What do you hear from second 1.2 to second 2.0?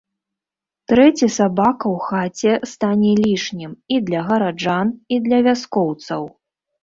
сабака